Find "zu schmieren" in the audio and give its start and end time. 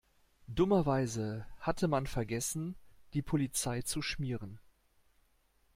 3.83-4.57